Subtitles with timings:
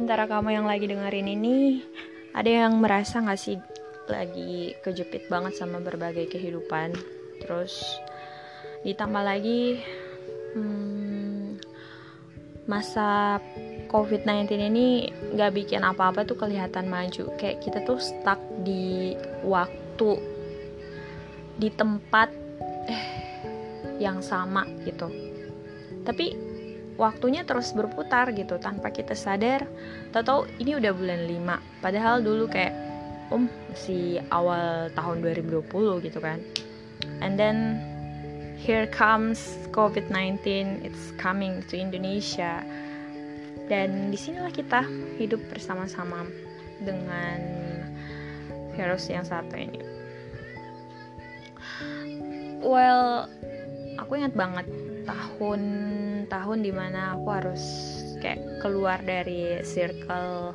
[0.00, 1.84] antara kamu yang lagi dengerin ini,
[2.32, 3.60] ada yang merasa gak sih
[4.08, 6.96] lagi kejepit banget sama berbagai kehidupan?
[7.44, 8.00] Terus
[8.80, 9.84] ditambah lagi
[10.56, 11.60] hmm,
[12.64, 13.36] masa
[13.92, 17.36] COVID-19 ini gak bikin apa-apa tuh kelihatan maju.
[17.36, 19.12] Kayak kita tuh stuck di
[19.44, 20.16] waktu,
[21.60, 22.32] di tempat
[22.88, 23.04] eh,
[24.00, 25.12] yang sama gitu.
[26.08, 26.49] Tapi
[27.00, 29.64] waktunya terus berputar gitu tanpa kita sadar.
[30.12, 32.76] Tahu ini udah bulan 5 padahal dulu kayak
[33.32, 35.64] um masih awal tahun 2020
[36.04, 36.44] gitu kan.
[37.24, 37.80] And then
[38.60, 40.44] here comes COVID-19
[40.84, 42.60] it's coming to Indonesia.
[43.72, 44.84] Dan di sinilah kita
[45.16, 46.28] hidup bersama-sama
[46.84, 47.40] dengan
[48.76, 49.80] virus yang satu ini.
[52.60, 53.24] Well
[53.96, 55.62] aku ingat banget tahun
[56.30, 57.64] tahun di mana aku harus
[58.22, 60.54] kayak keluar dari circle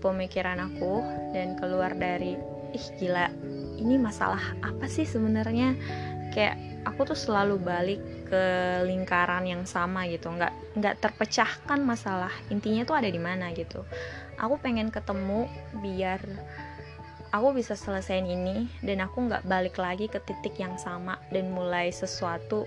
[0.00, 1.04] pemikiran aku
[1.36, 2.40] dan keluar dari
[2.72, 3.28] ih gila
[3.80, 5.76] ini masalah apa sih sebenarnya?
[6.32, 6.56] Kayak
[6.88, 8.44] aku tuh selalu balik ke
[8.86, 13.82] lingkaran yang sama gitu nggak nggak terpecahkan masalah intinya tuh ada di mana gitu.
[14.38, 15.50] Aku pengen ketemu
[15.82, 16.22] biar
[17.34, 21.90] aku bisa selesaiin ini dan aku nggak balik lagi ke titik yang sama dan mulai
[21.90, 22.66] sesuatu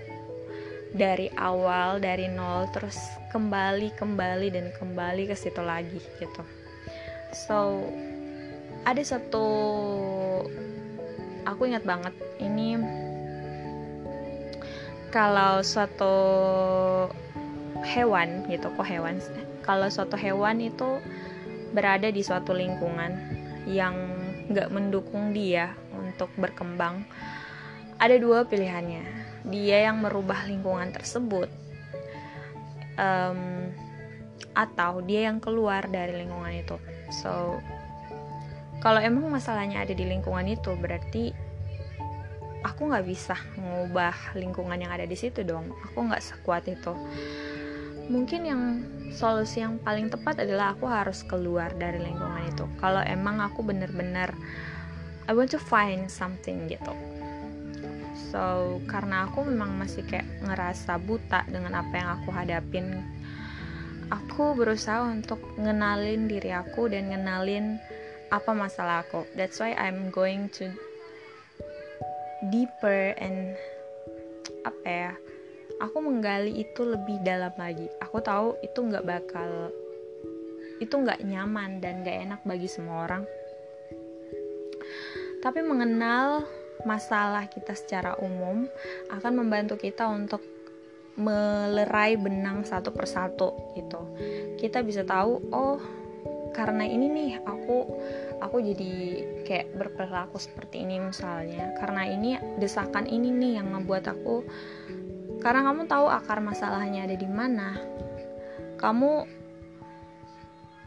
[0.94, 2.94] dari awal dari nol terus
[3.34, 6.42] kembali kembali dan kembali ke situ lagi gitu.
[7.34, 7.82] So
[8.86, 9.46] ada satu
[11.42, 12.78] aku ingat banget ini
[15.10, 16.14] kalau suatu
[17.82, 19.18] hewan gitu kok hewan
[19.66, 21.02] kalau suatu hewan itu
[21.74, 23.18] berada di suatu lingkungan
[23.66, 23.94] yang
[24.46, 27.02] nggak mendukung dia untuk berkembang
[27.98, 31.48] ada dua pilihannya dia yang merubah lingkungan tersebut.
[32.94, 33.68] Um,
[34.54, 36.76] atau dia yang keluar dari lingkungan itu.
[37.10, 37.58] So
[38.80, 41.34] kalau emang masalahnya ada di lingkungan itu berarti
[42.62, 45.74] aku nggak bisa mengubah lingkungan yang ada di situ dong.
[45.90, 46.94] Aku nggak sekuat itu.
[48.04, 48.62] Mungkin yang
[49.16, 52.64] solusi yang paling tepat adalah aku harus keluar dari lingkungan itu.
[52.78, 54.30] Kalau emang aku bener-bener
[55.24, 56.92] I want to find something gitu
[58.14, 63.02] so karena aku memang masih kayak ngerasa buta dengan apa yang aku hadapin
[64.12, 67.78] aku berusaha untuk ngenalin diri aku dan ngenalin
[68.34, 69.22] apa masalah aku.
[69.38, 70.74] That's why I'm going to
[72.50, 73.54] deeper and
[74.64, 75.12] apa ya
[75.80, 77.86] aku menggali itu lebih dalam lagi.
[78.02, 79.70] Aku tahu itu nggak bakal
[80.82, 83.24] itu nggak nyaman dan nggak enak bagi semua orang.
[85.38, 86.42] Tapi mengenal
[86.84, 88.68] masalah kita secara umum
[89.12, 90.40] akan membantu kita untuk
[91.14, 94.00] melerai benang satu persatu gitu.
[94.58, 95.78] Kita bisa tahu oh
[96.54, 97.78] karena ini nih aku
[98.38, 98.92] aku jadi
[99.42, 104.46] kayak berperilaku seperti ini misalnya karena ini desakan ini nih yang membuat aku
[105.42, 107.74] karena kamu tahu akar masalahnya ada di mana
[108.78, 109.26] kamu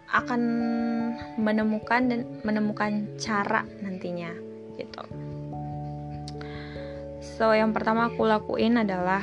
[0.08, 0.42] akan
[1.36, 4.32] menemukan dan menemukan cara nantinya
[4.80, 5.04] gitu
[7.36, 9.20] So yang pertama aku lakuin adalah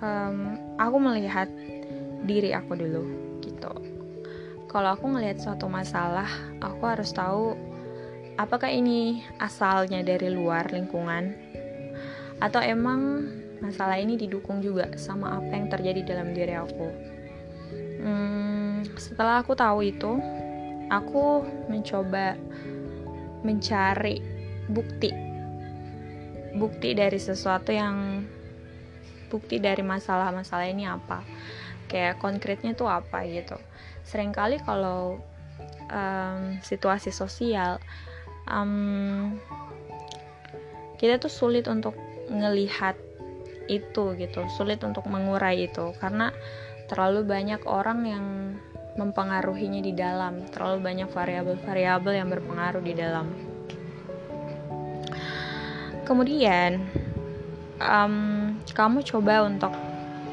[0.00, 1.52] um, aku melihat
[2.24, 3.04] diri aku dulu
[3.44, 3.72] gitu.
[4.68, 6.28] Kalau aku ngelihat suatu masalah,
[6.64, 7.52] aku harus tahu
[8.40, 11.36] apakah ini asalnya dari luar lingkungan
[12.38, 13.26] atau emang
[13.58, 16.88] masalah ini didukung juga sama apa yang terjadi dalam diri aku.
[17.98, 20.22] Hmm, setelah aku tahu itu,
[20.86, 22.38] aku mencoba
[23.42, 24.22] mencari
[24.70, 25.27] bukti
[26.58, 28.26] bukti dari sesuatu yang
[29.32, 31.22] bukti dari masalah-masalah ini apa?
[31.88, 33.56] Kayak konkretnya tuh apa gitu.
[34.04, 35.22] Seringkali kalau
[35.88, 37.80] um, situasi sosial
[38.50, 39.36] um,
[40.98, 41.94] kita tuh sulit untuk
[42.28, 42.98] ngelihat
[43.68, 45.94] itu gitu sulit untuk mengurai itu.
[45.96, 46.34] Karena
[46.88, 48.26] terlalu banyak orang yang
[48.98, 53.30] mempengaruhinya di dalam terlalu banyak variabel-variabel yang berpengaruh di dalam
[56.08, 56.88] kemudian
[57.76, 59.76] um, kamu coba untuk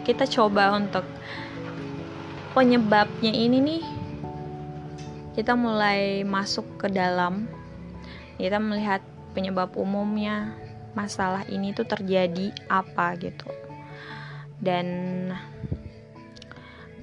[0.08, 1.04] kita coba untuk
[2.56, 3.84] penyebabnya ini nih
[5.36, 7.52] kita mulai masuk ke dalam.
[8.40, 9.04] Kita melihat
[9.36, 10.56] penyebab umumnya
[10.96, 13.52] masalah ini tuh terjadi apa gitu.
[14.64, 14.88] Dan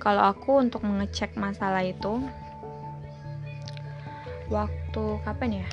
[0.00, 2.25] kalau aku untuk mengecek masalah itu
[4.48, 5.68] waktu kapan ya?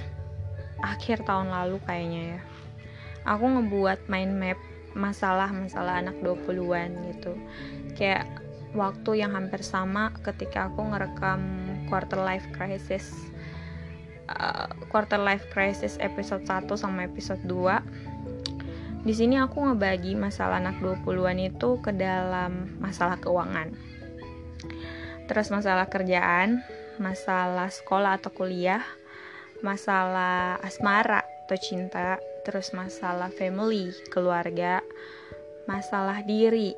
[0.84, 2.42] Akhir tahun lalu kayaknya ya
[3.24, 4.60] aku ngebuat mind map
[4.98, 7.34] masalah-masalah anak 20-an gitu.
[7.96, 8.28] Kayak
[8.74, 11.42] waktu yang hampir sama ketika aku ngerekam
[11.88, 13.12] quarter life crisis.
[14.30, 17.82] Uh, quarter life crisis episode 1 sama episode 2
[19.00, 23.74] di sini aku ngebagi masalah anak 20-an itu ke dalam masalah keuangan.
[25.26, 26.62] Terus masalah kerjaan
[27.00, 28.84] masalah sekolah atau kuliah
[29.64, 34.82] masalah asmara atau cinta terus masalah family keluarga
[35.70, 36.74] masalah diri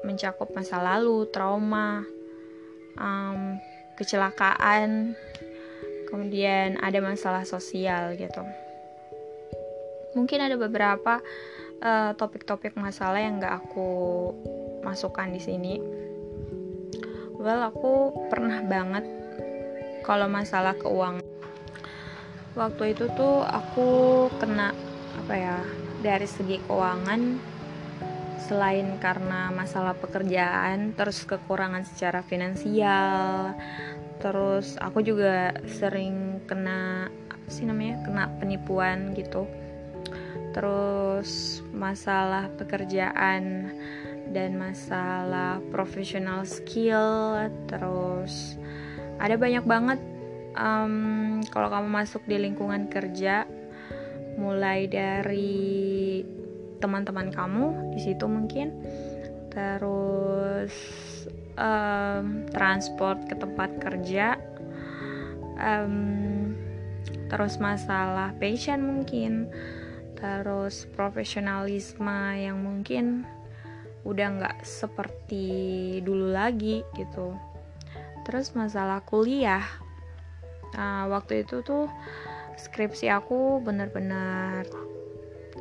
[0.00, 2.04] mencakup masa lalu, trauma,
[2.96, 3.60] um,
[4.00, 5.12] kecelakaan,
[6.08, 8.40] kemudian ada masalah sosial gitu.
[10.16, 11.20] Mungkin ada beberapa
[11.84, 14.32] uh, topik-topik uh, masalah yang gak aku
[14.80, 15.74] masukkan di sini.
[17.40, 19.04] Well, aku pernah banget
[20.04, 21.24] kalau masalah keuangan.
[22.56, 24.74] Waktu itu tuh aku kena
[25.18, 25.58] apa ya
[26.04, 27.38] dari segi keuangan
[28.50, 33.54] selain karena masalah pekerjaan terus kekurangan secara finansial
[34.20, 39.48] terus aku juga sering kena apa sih namanya kena penipuan gitu.
[40.50, 43.72] Terus masalah pekerjaan
[44.30, 47.34] dan masalah professional skill
[47.66, 48.54] terus
[49.18, 49.98] ada banyak banget
[50.54, 53.46] um, kalau kamu masuk di lingkungan kerja
[54.40, 56.24] mulai dari
[56.80, 58.72] teman-teman kamu di situ mungkin.
[59.52, 60.72] Terus
[61.60, 64.40] um, transport ke tempat kerja.
[65.60, 66.56] Um,
[67.28, 69.52] terus masalah passion mungkin.
[70.16, 73.28] Terus profesionalisme yang mungkin
[74.00, 77.36] udah nggak seperti dulu lagi gitu.
[78.24, 79.64] Terus masalah kuliah.
[80.70, 81.90] Nah, waktu itu tuh
[82.60, 84.68] skripsi aku bener-bener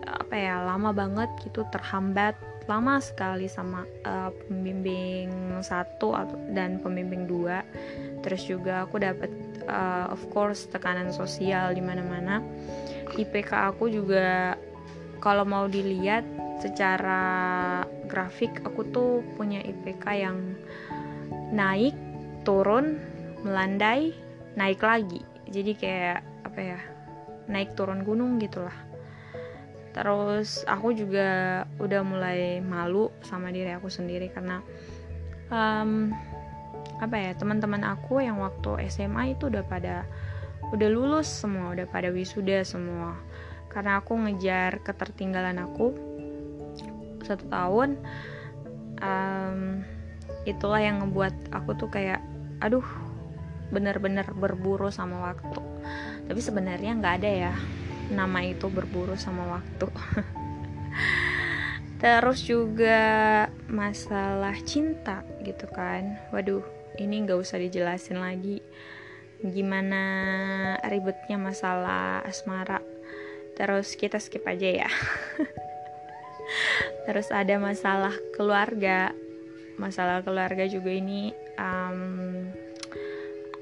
[0.05, 2.37] apa ya lama banget gitu terhambat
[2.69, 6.13] lama sekali sama uh, pembimbing satu
[6.53, 7.65] dan pembimbing dua.
[8.21, 9.33] Terus juga aku dapat
[9.65, 12.45] uh, of course tekanan sosial di mana-mana.
[13.17, 14.53] IPK aku juga
[15.17, 16.21] kalau mau dilihat
[16.61, 20.37] secara grafik aku tuh punya IPK yang
[21.49, 21.97] naik
[22.45, 23.01] turun
[23.41, 24.13] melandai
[24.53, 25.25] naik lagi.
[25.49, 26.79] Jadi kayak apa ya
[27.45, 28.73] naik turun gunung gitulah.
[29.93, 34.61] Terus aku juga udah mulai malu sama diri aku sendiri karena
[35.53, 36.13] um,
[36.97, 40.05] apa ya teman-teman aku yang waktu SMA itu udah pada
[40.73, 43.17] udah lulus semua udah pada wisuda semua.
[43.69, 45.93] Karena aku ngejar ketertinggalan aku
[47.21, 48.01] satu tahun
[49.05, 49.85] um,
[50.49, 52.21] itulah yang ngebuat aku tuh kayak
[52.63, 52.85] aduh
[53.69, 55.68] bener-bener berburu sama waktu
[56.29, 57.53] tapi sebenarnya nggak ada ya.
[58.13, 59.89] Nama itu berburu sama waktu.
[62.01, 63.01] Terus juga
[63.65, 66.21] masalah cinta gitu kan.
[66.29, 66.61] Waduh
[67.01, 68.61] ini nggak usah dijelasin lagi.
[69.41, 70.03] Gimana
[70.85, 72.77] ribetnya masalah asmara.
[73.57, 74.89] Terus kita skip aja ya.
[77.09, 79.17] Terus ada masalah keluarga.
[79.81, 82.45] Masalah keluarga juga ini um,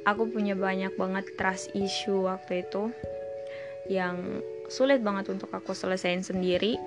[0.07, 2.95] aku punya banyak banget trust issue waktu itu
[3.91, 4.39] yang
[4.71, 6.79] sulit banget untuk aku selesaiin sendiri.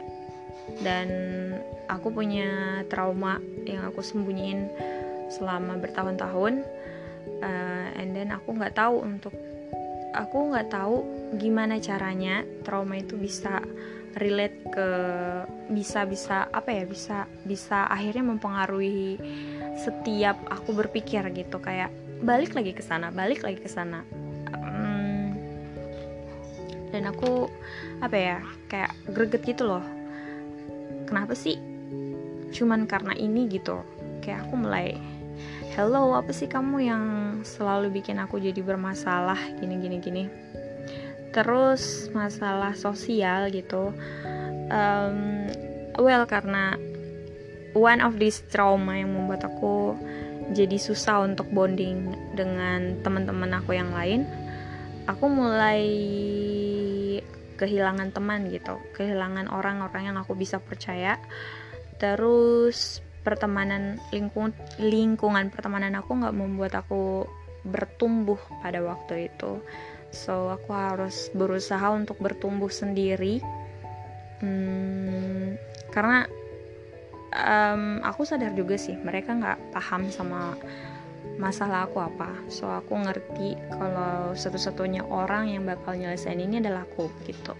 [0.80, 1.08] Dan
[1.90, 4.70] aku punya trauma yang aku sembunyiin
[5.28, 6.64] selama bertahun-tahun.
[7.40, 9.32] Uh, and then aku nggak tahu untuk
[10.16, 11.04] aku nggak tahu
[11.36, 13.60] gimana caranya trauma itu bisa
[14.18, 14.88] relate ke
[15.70, 19.16] bisa bisa apa ya bisa bisa akhirnya mempengaruhi
[19.80, 21.58] setiap aku berpikir gitu.
[21.58, 24.04] Kayak balik lagi ke sana balik lagi ke sana.
[26.90, 27.46] Dan aku
[28.02, 29.82] apa ya kayak greget gitu loh.
[31.06, 31.58] Kenapa sih
[32.50, 33.78] cuman karena ini gitu?
[34.20, 34.98] Kayak aku mulai
[35.78, 37.04] hello apa sih kamu yang
[37.46, 39.38] selalu bikin aku jadi bermasalah?
[39.62, 40.24] Gini gini gini.
[41.30, 43.94] Terus masalah sosial gitu.
[44.70, 45.46] Um,
[45.94, 46.74] well karena
[47.74, 49.94] one of this trauma yang membuat aku
[50.50, 54.26] jadi susah untuk bonding dengan teman-teman aku yang lain.
[55.06, 55.82] Aku mulai
[57.60, 61.20] kehilangan teman gitu kehilangan orang-orang yang aku bisa percaya.
[62.00, 67.28] Terus pertemanan lingkung lingkungan pertemanan aku nggak membuat aku
[67.68, 69.60] bertumbuh pada waktu itu.
[70.10, 73.44] So aku harus berusaha untuk bertumbuh sendiri.
[74.40, 75.60] Hmm,
[75.92, 76.24] karena
[77.34, 80.58] um, aku sadar juga sih mereka nggak paham sama
[81.40, 82.30] masalah aku apa.
[82.52, 87.56] So aku ngerti kalau satu-satunya orang yang bakal nyelesain ini adalah aku gitu.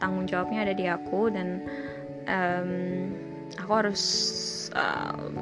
[0.00, 1.60] Tanggung jawabnya ada di aku dan
[2.24, 2.72] um,
[3.60, 4.02] aku harus
[4.72, 5.36] um,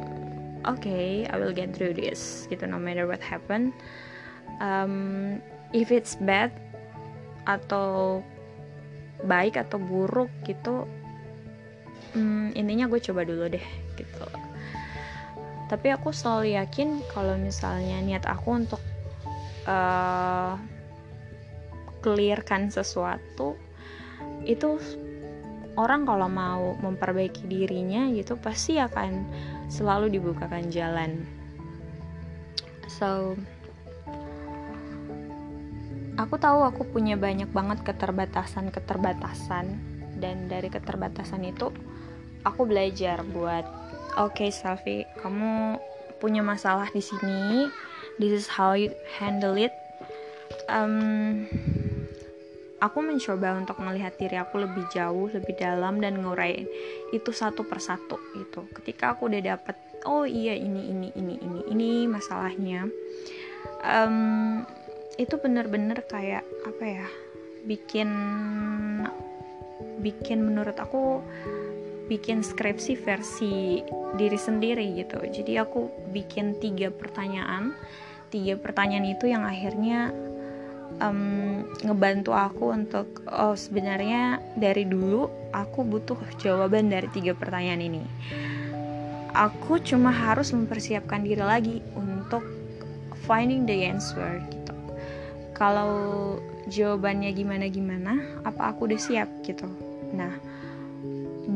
[0.67, 3.71] oke okay, I will get through this gitu no matter what happen.
[4.59, 5.39] Um,
[5.71, 6.51] if it's bad
[7.47, 8.21] atau
[9.23, 10.87] baik atau buruk gitu
[12.17, 14.27] um, intinya gue coba dulu deh gitu.
[15.69, 18.81] Tapi aku selalu yakin kalau misalnya niat aku untuk
[19.69, 20.57] uh,
[22.01, 23.59] clearkan sesuatu
[24.49, 24.81] itu
[25.77, 29.29] orang kalau mau memperbaiki dirinya gitu pasti akan
[29.69, 31.23] selalu dibukakan jalan.
[32.89, 33.37] So
[36.19, 39.67] aku tahu aku punya banyak banget keterbatasan-keterbatasan
[40.19, 41.71] dan dari keterbatasan itu
[42.47, 43.65] aku belajar buat
[44.19, 45.79] oke okay, Selfie kamu
[46.19, 47.71] punya masalah di sini.
[48.19, 49.71] This is how you handle it.
[50.67, 51.47] Um,
[52.83, 56.67] aku mencoba untuk melihat diri aku lebih jauh lebih dalam dan ngurain
[57.15, 58.67] itu satu persatu gitu.
[58.75, 62.87] Ketika aku udah dapet oh iya ini ini ini ini ini masalahnya
[63.83, 64.63] um,
[65.19, 67.07] itu bener-bener kayak apa ya
[67.67, 68.11] bikin
[69.99, 71.23] bikin menurut aku
[72.09, 73.85] bikin skripsi versi
[74.17, 75.21] diri sendiri gitu.
[75.21, 77.77] Jadi aku bikin tiga pertanyaan.
[78.29, 80.13] Tiga pertanyaan itu yang akhirnya
[81.01, 88.03] um, ngebantu aku untuk oh sebenarnya dari dulu aku butuh jawaban dari tiga pertanyaan ini.
[89.37, 92.43] Aku cuma harus mempersiapkan diri lagi untuk
[93.29, 94.41] finding the answer
[95.59, 96.39] kalau
[96.71, 99.67] jawabannya gimana-gimana, apa aku udah siap gitu.
[100.15, 100.39] Nah,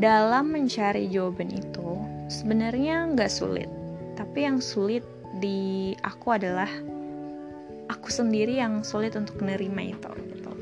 [0.02, 1.94] dalam mencari jawaban itu
[2.26, 3.71] sebenarnya nggak sulit,
[4.18, 5.06] tapi yang sulit
[5.38, 6.66] di aku adalah
[7.87, 10.52] aku sendiri yang sulit untuk menerima itu gitu.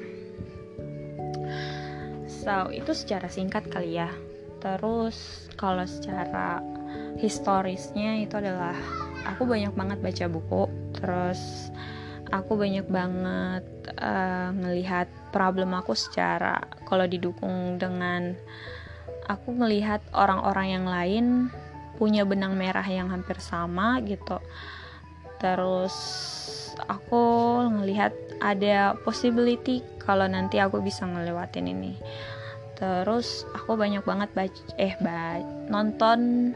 [2.29, 4.13] So, itu secara singkat kali ya.
[4.61, 6.61] Terus kalau secara
[7.17, 8.77] historisnya itu adalah
[9.25, 10.69] aku banyak banget baca buku,
[11.01, 11.73] terus
[12.29, 13.65] aku banyak banget
[13.97, 18.37] uh, ngelihat problem aku secara kalau didukung dengan
[19.31, 21.27] aku melihat orang-orang yang lain
[21.95, 24.43] punya benang merah yang hampir sama gitu.
[25.39, 25.95] Terus
[26.91, 27.23] aku
[27.71, 28.11] ngelihat
[28.43, 31.95] ada possibility kalau nanti aku bisa ngelewatin ini.
[32.75, 36.53] Terus aku banyak banget baca eh baca nonton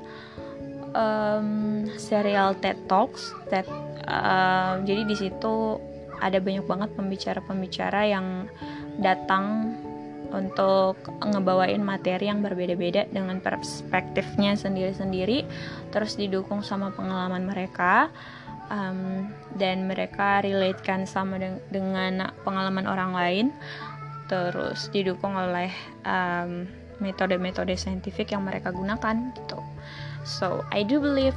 [0.96, 3.68] um, serial TED Talks TED
[4.08, 5.76] uh, jadi di situ
[6.24, 8.48] ada banyak banget pembicara-pembicara yang
[8.96, 9.76] datang
[10.32, 15.44] untuk ngebawain materi yang berbeda-beda dengan perspektifnya sendiri-sendiri
[15.92, 18.08] terus didukung sama pengalaman mereka
[18.70, 23.46] um, dan mereka relatekan sama de dengan pengalaman orang lain.
[24.24, 25.68] Terus didukung oleh
[26.96, 29.60] metode-metode um, saintifik yang mereka gunakan gitu.
[30.24, 31.36] So I do believe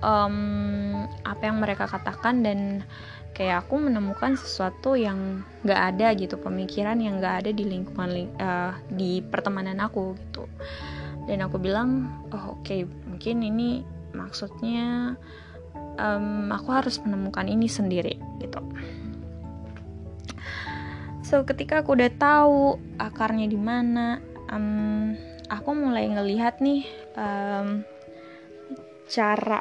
[0.00, 2.80] um, apa yang mereka katakan dan
[3.32, 8.76] kayak aku menemukan sesuatu yang gak ada gitu pemikiran yang gak ada di lingkungan uh,
[8.92, 10.44] di pertemanan aku gitu
[11.24, 15.16] dan aku bilang oh oke okay, mungkin ini maksudnya
[15.96, 18.60] um, aku harus menemukan ini sendiri gitu
[21.24, 24.20] so ketika aku udah tahu akarnya di mana
[24.52, 25.16] um,
[25.48, 26.84] aku mulai ngelihat nih
[27.16, 27.84] um,
[29.08, 29.60] cara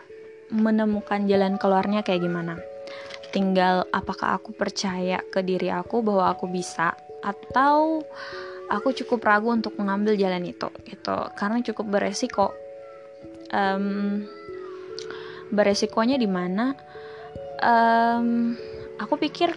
[0.51, 2.59] menemukan jalan keluarnya kayak gimana.
[3.31, 6.91] Tinggal apakah aku percaya ke diri aku bahwa aku bisa
[7.23, 8.03] atau
[8.67, 12.51] aku cukup ragu untuk mengambil jalan itu gitu karena cukup beresiko.
[13.51, 14.27] Um,
[15.51, 16.75] beresikonya di mana?
[17.61, 18.55] Um,
[18.99, 19.55] aku pikir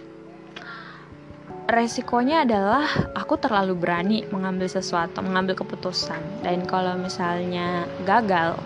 [1.65, 6.43] resikonya adalah aku terlalu berani mengambil sesuatu, mengambil keputusan.
[6.43, 8.59] Dan kalau misalnya gagal,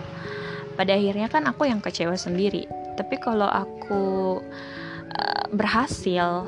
[0.78, 4.36] pada akhirnya kan aku yang kecewa sendiri tapi kalau aku
[5.50, 6.46] berhasil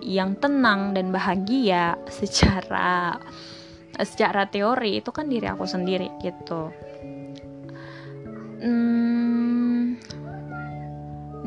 [0.00, 3.20] yang tenang dan bahagia secara
[4.00, 6.72] secara teori itu kan diri aku sendiri gitu.
[8.60, 9.96] Hmm,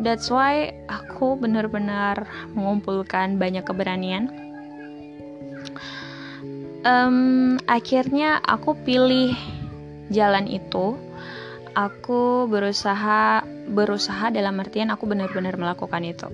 [0.01, 4.29] that's why aku benar-benar mengumpulkan banyak keberanian.
[6.83, 9.33] Um, akhirnya aku pilih
[10.11, 10.99] jalan itu
[11.73, 16.29] aku berusaha berusaha dalam artian aku benar-benar melakukan itu.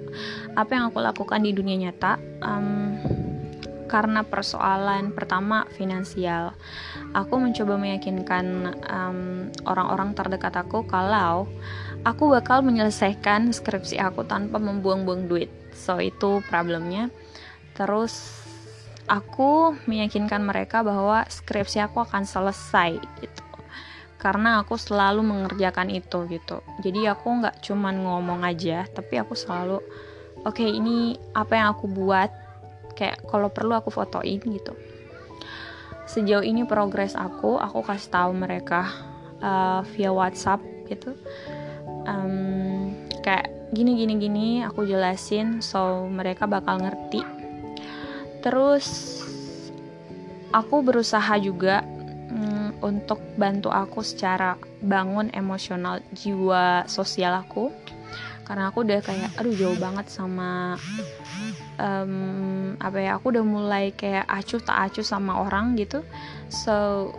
[0.56, 2.20] Apa yang aku lakukan di dunia nyata?
[2.44, 3.00] Um,
[3.90, 6.54] karena persoalan pertama finansial.
[7.18, 8.78] Aku mencoba meyakinkan
[9.66, 11.50] orang-orang um, terdekat aku kalau
[12.06, 15.50] aku bakal menyelesaikan skripsi aku tanpa membuang-buang duit.
[15.74, 17.10] So itu problemnya.
[17.74, 18.46] Terus
[19.10, 23.49] aku meyakinkan mereka bahwa skripsi aku akan selesai gitu
[24.20, 26.60] karena aku selalu mengerjakan itu gitu.
[26.84, 29.80] Jadi aku nggak cuman ngomong aja tapi aku selalu
[30.44, 32.30] oke okay, ini apa yang aku buat?
[33.00, 34.76] Kayak kalau perlu aku fotoin gitu.
[36.04, 38.92] Sejauh ini progres aku aku kasih tahu mereka
[39.40, 40.60] uh, via WhatsApp
[40.92, 41.16] gitu.
[42.04, 42.92] Um,
[43.24, 47.24] kayak gini gini gini aku jelasin so mereka bakal ngerti.
[48.44, 49.20] Terus
[50.52, 51.88] aku berusaha juga
[52.36, 57.72] um, untuk bantu aku secara bangun emosional jiwa sosial aku.
[58.48, 60.74] Karena aku udah kayak aduh jauh banget sama
[61.78, 66.02] um, apa ya aku udah mulai kayak acuh tak acuh sama orang gitu.
[66.50, 67.10] So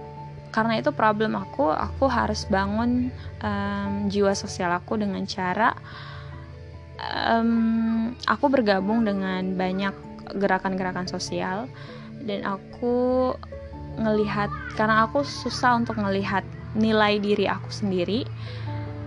[0.51, 3.15] karena itu problem aku aku harus bangun
[3.47, 5.71] um, jiwa sosial aku dengan cara
[6.99, 9.95] um, aku bergabung dengan banyak
[10.35, 11.71] gerakan-gerakan sosial.
[12.21, 13.33] Dan aku
[14.01, 16.43] ngelihat karena aku susah untuk ngelihat
[16.73, 18.25] nilai diri aku sendiri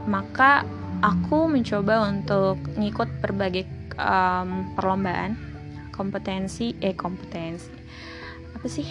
[0.05, 0.61] maka
[1.01, 3.65] aku mencoba untuk ngikut berbagai
[3.97, 5.35] um, perlombaan
[5.91, 7.83] kompetensi eh kompetensi
[8.63, 8.87] apa sih?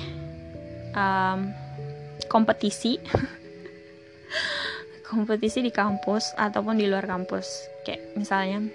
[0.93, 1.49] Um,
[2.29, 3.01] kompetisi.
[5.09, 7.49] Kompetisi di kampus ataupun di luar kampus.
[7.89, 8.69] Kayak misalnya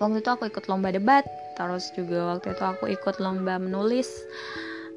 [0.00, 4.08] waktu itu aku ikut lomba debat terus juga waktu itu aku ikut lomba menulis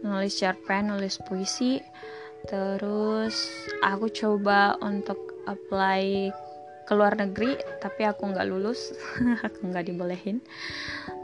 [0.04, 1.80] menulis cerpen nulis puisi.
[2.48, 3.36] Terus
[3.84, 6.32] aku coba untuk apply
[6.90, 8.96] ke luar negeri tapi aku nggak lulus
[9.46, 10.42] aku nggak dibolehin.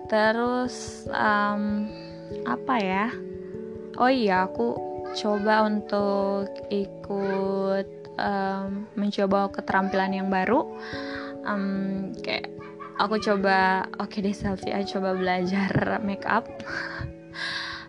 [0.06, 1.90] Terus um,
[2.46, 3.06] apa ya?
[3.98, 4.76] Oh iya aku
[5.16, 7.88] coba untuk ikut
[8.20, 10.68] um, mencoba keterampilan yang baru.
[11.46, 12.52] Um, kayak
[12.98, 15.72] aku coba oke okay deh selfie aku coba belajar
[16.08, 16.46] make up.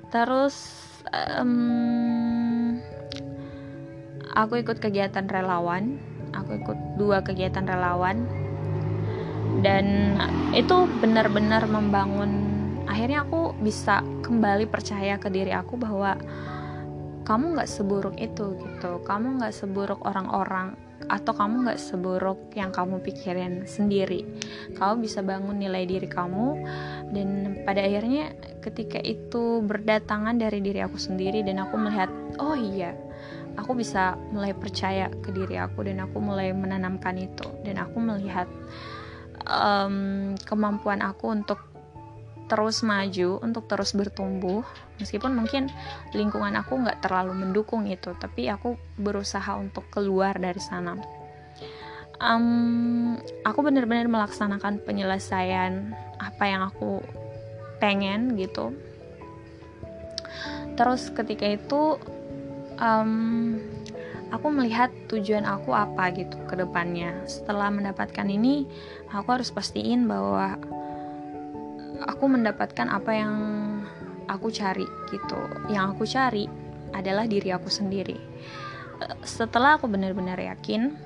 [0.09, 0.76] Terus
[1.13, 2.81] um,
[4.35, 6.01] aku ikut kegiatan relawan.
[6.35, 8.29] Aku ikut dua kegiatan relawan.
[9.65, 10.19] Dan
[10.53, 12.45] itu benar-benar membangun
[12.87, 16.15] akhirnya aku bisa kembali percaya ke diri aku bahwa
[17.27, 19.03] kamu nggak seburuk itu gitu.
[19.03, 24.25] Kamu nggak seburuk orang-orang atau kamu nggak seburuk yang kamu pikirin sendiri.
[24.75, 26.47] Kamu bisa bangun nilai diri kamu
[27.13, 27.29] dan
[27.63, 28.33] pada akhirnya
[28.65, 32.11] ketika itu berdatangan dari diri aku sendiri dan aku melihat
[32.43, 32.97] oh iya
[33.57, 37.47] aku bisa mulai percaya ke diri aku dan aku mulai menanamkan itu.
[37.65, 38.49] Dan aku melihat
[39.49, 41.76] um, kemampuan aku untuk
[42.47, 44.63] terus maju untuk terus bertumbuh
[45.03, 45.67] meskipun mungkin
[46.15, 50.95] lingkungan aku nggak terlalu mendukung itu tapi aku berusaha untuk keluar dari sana
[52.23, 55.91] um, aku benar-benar melaksanakan penyelesaian
[56.23, 57.03] apa yang aku
[57.83, 58.71] pengen gitu
[60.79, 61.99] terus ketika itu
[62.79, 63.59] um,
[64.31, 67.15] aku melihat tujuan aku apa gitu ke depannya.
[67.31, 68.67] Setelah mendapatkan ini,
[69.11, 70.59] aku harus pastiin bahwa
[72.05, 73.35] aku mendapatkan apa yang
[74.29, 75.41] aku cari gitu.
[75.73, 76.45] Yang aku cari
[76.93, 78.19] adalah diri aku sendiri.
[79.23, 80.97] Setelah aku benar-benar yakin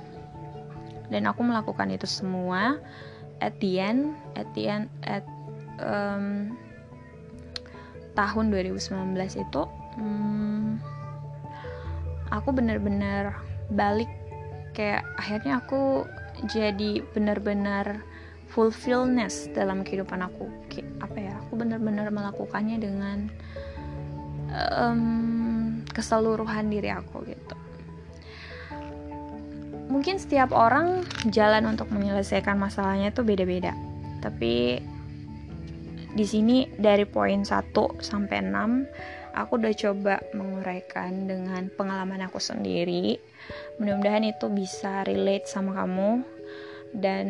[1.10, 2.78] dan aku melakukan itu semua,
[3.42, 5.26] at the end, at the end, at
[5.82, 6.54] um,
[8.14, 9.62] tahun 2019 itu,
[9.98, 10.78] um,
[12.30, 13.34] aku bener-bener
[13.74, 14.10] balik
[14.70, 16.06] kayak akhirnya aku
[16.46, 18.06] jadi bener-bener
[18.46, 20.46] fulfillness dalam kehidupan aku
[21.02, 23.18] apa ya aku bener-bener melakukannya dengan
[24.54, 27.56] um, keseluruhan diri aku gitu.
[29.90, 31.02] Mungkin setiap orang
[31.34, 33.74] jalan untuk menyelesaikan masalahnya itu beda-beda.
[34.22, 34.78] Tapi
[36.14, 43.18] di sini dari poin 1 sampai 6 aku udah coba menguraikan dengan pengalaman aku sendiri.
[43.82, 46.22] Mudah-mudahan itu bisa relate sama kamu
[46.90, 47.26] dan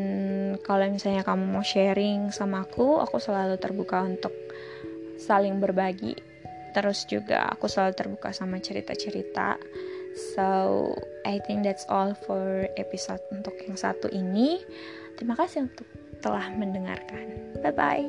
[0.64, 4.32] kalau misalnya kamu mau sharing sama aku aku selalu terbuka untuk
[5.20, 6.16] saling berbagi.
[6.70, 9.58] Terus juga aku selalu terbuka sama cerita-cerita.
[10.34, 10.90] So
[11.26, 14.62] I think that's all for episode untuk yang satu ini.
[15.18, 15.86] Terima kasih untuk
[16.24, 17.60] telah mendengarkan.
[17.60, 18.06] Bye bye